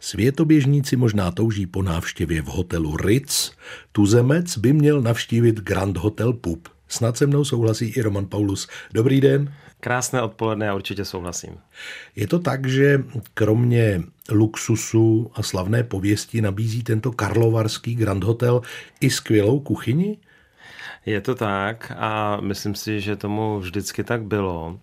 Světoběžníci 0.00 0.96
možná 0.96 1.30
touží 1.30 1.66
po 1.66 1.82
návštěvě 1.82 2.42
v 2.42 2.46
hotelu 2.46 2.96
Ritz. 2.96 3.52
Tuzemec 3.92 4.58
by 4.58 4.72
měl 4.72 5.02
navštívit 5.02 5.60
Grand 5.60 5.96
Hotel 5.96 6.32
Pup. 6.32 6.68
Snad 6.88 7.16
se 7.16 7.26
mnou 7.26 7.44
souhlasí 7.44 7.86
i 7.86 8.02
Roman 8.02 8.26
Paulus. 8.26 8.68
Dobrý 8.94 9.20
den. 9.20 9.54
Krásné 9.80 10.22
odpoledne, 10.22 10.66
já 10.66 10.74
určitě 10.74 11.04
souhlasím. 11.04 11.50
Je 12.16 12.26
to 12.26 12.38
tak, 12.38 12.66
že 12.66 13.04
kromě 13.34 14.02
luxusu 14.30 15.30
a 15.34 15.42
slavné 15.42 15.84
pověsti 15.84 16.40
nabízí 16.40 16.82
tento 16.82 17.12
karlovarský 17.12 17.94
Grand 17.94 18.24
Hotel 18.24 18.60
i 19.00 19.10
skvělou 19.10 19.60
kuchyni? 19.60 20.18
Je 21.06 21.20
to 21.20 21.34
tak 21.34 21.92
a 21.96 22.38
myslím 22.40 22.74
si, 22.74 23.00
že 23.00 23.16
tomu 23.16 23.58
vždycky 23.58 24.04
tak 24.04 24.22
bylo. 24.22 24.78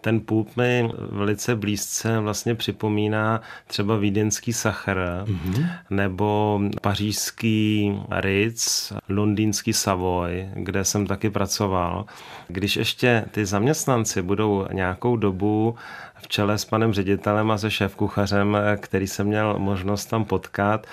Ten 0.00 0.20
půp 0.20 0.56
mi 0.56 0.90
velice 1.10 1.56
blízce 1.56 2.18
vlastně 2.18 2.54
připomíná 2.54 3.40
třeba 3.66 3.96
vídeňský 3.96 4.52
Sachr 4.52 5.24
mm-hmm. 5.24 5.68
nebo 5.90 6.60
pařížský 6.82 7.94
Ritz, 8.10 8.92
londýnský 9.08 9.72
Savoy, 9.72 10.48
kde 10.54 10.84
jsem 10.84 11.06
taky 11.06 11.30
pracoval. 11.30 12.04
Když 12.48 12.76
ještě 12.76 13.24
ty 13.30 13.46
zaměstnanci 13.46 14.22
budou 14.22 14.66
nějakou 14.72 15.16
dobu 15.16 15.74
v 16.22 16.28
čele 16.28 16.58
s 16.58 16.64
panem 16.64 16.92
ředitelem 16.92 17.50
a 17.50 17.58
se 17.58 17.70
šéfkuchařem, 17.70 18.56
který 18.80 19.06
jsem 19.06 19.26
měl 19.26 19.54
možnost 19.58 20.06
tam 20.06 20.24
potkat, 20.24 20.86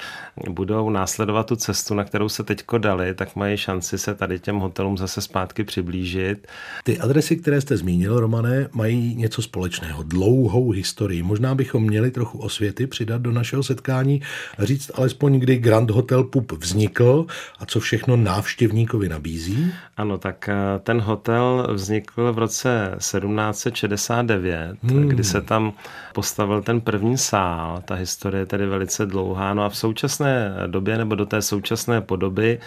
budou 0.50 0.90
následovat 0.90 1.48
tu 1.48 1.56
cestu, 1.56 1.94
na 1.94 2.04
kterou 2.04 2.30
se 2.30 2.44
teďko 2.44 2.78
dali, 2.78 3.14
tak 3.14 3.36
mají 3.36 3.58
šanci 3.58 3.98
se 3.98 4.16
tady 4.16 4.40
těm 4.40 4.56
hotelům 4.68 4.98
zase 4.98 5.22
zpátky 5.22 5.64
přiblížit. 5.64 6.48
Ty 6.84 7.00
adresy, 7.00 7.36
které 7.36 7.62
jste 7.62 7.78
zmínil, 7.78 8.20
Romane, 8.20 8.68
mají 8.74 9.16
něco 9.16 9.42
společného, 9.42 10.04
dlouhou 10.04 10.72
historii. 10.72 11.24
Možná 11.24 11.56
bychom 11.56 11.84
měli 11.84 12.12
trochu 12.12 12.40
osvěty 12.40 12.88
přidat 12.88 13.22
do 13.22 13.32
našeho 13.32 13.64
setkání 13.64 14.22
a 14.58 14.66
říct 14.66 14.92
alespoň, 14.94 15.40
kdy 15.40 15.58
Grand 15.58 15.90
Hotel 15.90 16.24
Pup 16.24 16.52
vznikl 16.52 17.26
a 17.60 17.66
co 17.66 17.80
všechno 17.80 18.18
návštěvníkovi 18.18 19.10
nabízí. 19.10 19.72
Ano, 19.98 20.18
tak 20.18 20.50
eh, 20.50 20.56
ten 20.84 21.02
hotel 21.02 21.68
vznikl 21.74 22.34
v 22.34 22.38
roce 22.38 22.92
1769, 22.98 24.78
hmm 24.84 25.08
kdy 25.08 25.24
se 25.24 25.42
tam 25.42 25.74
postavil 26.14 26.62
ten 26.62 26.82
první 26.82 27.18
sál. 27.18 27.82
Ta 27.86 27.96
historie 27.96 28.42
je 28.42 28.46
tedy 28.46 28.66
velice 28.66 29.06
dlouhá. 29.06 29.54
No 29.54 29.64
a 29.64 29.70
v 29.70 29.78
současné 29.78 30.54
době, 30.68 30.98
nebo 30.98 31.16
do 31.16 31.26
té 31.26 31.42
současné 31.42 32.02
podoby, 32.02 32.60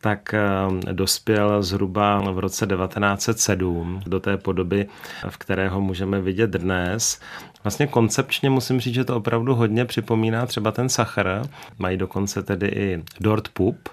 tak 0.00 0.34
eh, 0.34 0.92
dospěl 1.46 1.62
zhruba 1.62 2.20
v 2.20 2.38
roce 2.38 2.66
1907 2.66 4.00
do 4.06 4.20
té 4.20 4.36
podoby, 4.36 4.86
v 5.28 5.36
které 5.36 5.68
ho 5.68 5.80
můžeme 5.80 6.20
vidět 6.20 6.50
dnes. 6.50 7.20
Vlastně 7.64 7.86
koncepčně 7.86 8.50
musím 8.50 8.80
říct, 8.80 8.94
že 8.94 9.04
to 9.04 9.16
opravdu 9.16 9.54
hodně 9.54 9.84
připomíná 9.84 10.46
třeba 10.46 10.72
ten 10.72 10.88
Sachr. 10.88 11.42
Mají 11.78 11.96
dokonce 11.96 12.42
tedy 12.42 12.66
i 12.68 13.04
Dort 13.20 13.48
Pup, 13.48 13.88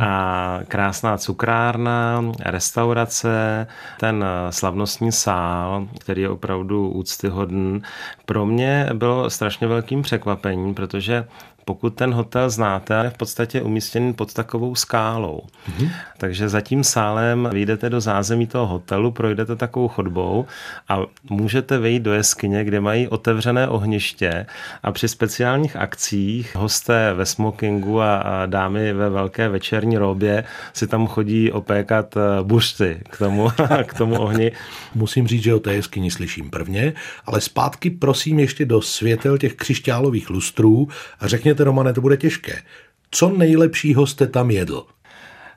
a 0.00 0.60
krásná 0.68 1.18
cukrárna, 1.18 2.24
restaurace, 2.44 3.66
ten 4.00 4.24
slavnostní 4.50 5.12
sál, 5.12 5.88
který 6.00 6.22
je 6.22 6.28
opravdu 6.28 6.88
úctyhodný. 6.90 7.82
Pro 8.26 8.46
mě 8.46 8.88
bylo 8.94 9.30
strašně 9.30 9.66
velkým 9.66 10.02
překvapením, 10.02 10.74
protože 10.74 11.24
pokud 11.64 11.90
ten 11.90 12.14
hotel 12.14 12.50
znáte, 12.50 13.00
je 13.04 13.10
v 13.10 13.16
podstatě 13.16 13.62
umístěný 13.62 14.12
pod 14.12 14.34
takovou 14.34 14.74
skálou. 14.74 15.40
Mm-hmm. 15.68 15.90
Takže 16.18 16.48
za 16.48 16.60
tím 16.60 16.84
sálem 16.84 17.48
vyjdete 17.52 17.90
do 17.90 18.00
zázemí 18.00 18.46
toho 18.46 18.66
hotelu, 18.66 19.12
projdete 19.12 19.56
takovou 19.56 19.88
chodbou 19.88 20.46
a 20.88 20.98
můžete 21.30 21.78
vejít 21.78 22.02
do 22.02 22.12
jeskyně, 22.12 22.64
kde 22.64 22.80
mají 22.80 23.08
otevřené 23.08 23.68
ohniště 23.68 24.46
a 24.82 24.92
při 24.92 25.08
speciálních 25.08 25.76
akcích 25.76 26.56
hosté 26.56 27.14
ve 27.14 27.26
smokingu 27.26 28.00
a, 28.00 28.16
a 28.16 28.46
dámy 28.46 28.92
ve 28.92 29.10
velké 29.24 29.48
večerní 29.48 29.96
robě 29.96 30.44
si 30.72 30.86
tam 30.86 31.06
chodí 31.06 31.52
opékat 31.52 32.16
eh, 32.16 32.20
bušty 32.42 33.00
k 33.10 33.18
tomu, 33.18 33.48
k 33.86 33.94
tomu 33.94 34.20
ohni. 34.20 34.52
Musím 34.94 35.26
říct, 35.26 35.42
že 35.42 35.54
o 35.54 35.60
té 35.60 35.74
jeskyni 35.74 36.10
slyším 36.10 36.50
prvně, 36.50 36.92
ale 37.26 37.40
zpátky 37.40 37.90
prosím 37.90 38.38
ještě 38.38 38.64
do 38.64 38.82
světel 38.82 39.38
těch 39.38 39.54
křišťálových 39.54 40.30
lustrů 40.30 40.88
a 41.20 41.28
řekněte, 41.28 41.64
Romane, 41.64 41.92
to 41.92 42.00
bude 42.00 42.16
těžké. 42.16 42.62
Co 43.10 43.28
nejlepšího 43.28 44.06
jste 44.06 44.26
tam 44.26 44.50
jedl? 44.50 44.84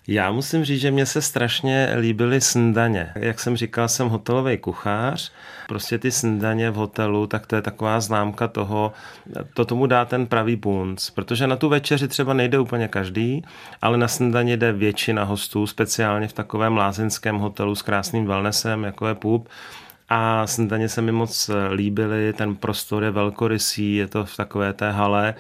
Já 0.10 0.32
musím 0.32 0.66
říct, 0.66 0.82
že 0.82 0.92
mě 0.92 1.06
se 1.06 1.22
strašně 1.22 1.90
líbily 2.00 2.42
snídaně. 2.42 3.12
Jak 3.16 3.40
jsem 3.40 3.58
říkal, 3.58 3.88
jsem 3.88 4.10
hotelový 4.10 4.58
kuchař. 4.58 5.32
Prostě 5.68 5.98
ty 5.98 6.12
snídaně 6.12 6.72
v 6.72 6.76
hotelu, 6.76 7.28
tak 7.28 7.48
to 7.48 7.56
je 7.56 7.62
taková 7.62 8.00
známka 8.00 8.48
toho, 8.48 8.94
to 9.54 9.66
tomu 9.66 9.88
dá 9.88 10.06
ten 10.06 10.28
pravý 10.28 10.58
punc. 10.58 11.10
Protože 11.10 11.48
na 11.48 11.56
tu 11.56 11.70
večeři 11.70 12.08
třeba 12.08 12.34
nejde 12.34 12.60
úplně 12.60 12.88
každý, 12.88 13.44
ale 13.82 13.98
na 13.98 14.08
snídaně 14.08 14.58
jde 14.58 14.72
většina 14.72 15.24
hostů, 15.24 15.68
speciálně 15.68 16.28
v 16.28 16.34
takovém 16.34 16.78
lázeňském 16.78 17.38
hotelu 17.38 17.76
s 17.76 17.82
krásným 17.82 18.26
wellnessem, 18.26 18.84
jako 18.84 19.08
je 19.08 19.16
PUB 19.16 19.50
a 20.10 20.48
snídaně 20.48 20.90
se 20.90 21.02
mi 21.02 21.12
moc 21.12 21.50
líbily, 21.72 22.34
ten 22.34 22.56
prostor 22.56 23.04
je 23.04 23.12
velkorysý, 23.12 23.96
je 23.96 24.08
to 24.08 24.26
v 24.26 24.38
takové 24.38 24.74
té 24.74 24.92
hale, 24.92 25.34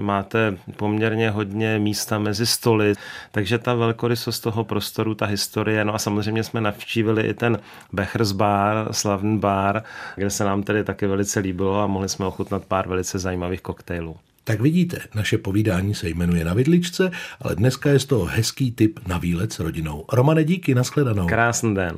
máte 0.00 0.56
poměrně 0.76 1.30
hodně 1.30 1.78
místa 1.78 2.18
mezi 2.18 2.46
stoly, 2.46 2.94
takže 3.30 3.58
ta 3.58 3.74
velkorysost 3.74 4.42
toho 4.42 4.64
prostoru, 4.64 5.14
ta 5.14 5.26
historie, 5.26 5.84
no 5.84 5.94
a 5.94 5.98
samozřejmě 5.98 6.44
jsme 6.44 6.60
navštívili 6.60 7.22
i 7.22 7.34
ten 7.34 7.58
Bechers 7.92 8.32
bar, 8.32 8.88
slavný 8.90 9.38
bar, 9.38 9.82
kde 10.16 10.30
se 10.30 10.44
nám 10.44 10.62
tedy 10.62 10.84
taky 10.84 11.06
velice 11.06 11.40
líbilo 11.40 11.80
a 11.80 11.86
mohli 11.86 12.08
jsme 12.08 12.26
ochutnat 12.26 12.64
pár 12.64 12.88
velice 12.88 13.18
zajímavých 13.18 13.60
koktejlů. 13.60 14.16
Tak 14.44 14.60
vidíte, 14.60 14.98
naše 15.14 15.38
povídání 15.38 15.94
se 15.94 16.08
jmenuje 16.08 16.44
Na 16.44 16.54
vidličce, 16.54 17.10
ale 17.40 17.54
dneska 17.56 17.90
je 17.90 17.98
z 17.98 18.04
toho 18.04 18.24
hezký 18.24 18.72
tip 18.72 19.00
na 19.06 19.18
výlet 19.18 19.52
s 19.52 19.60
rodinou. 19.60 20.04
Romane, 20.12 20.44
díky, 20.44 20.74
nashledanou. 20.74 21.26
Krásný 21.26 21.74
den. 21.74 21.96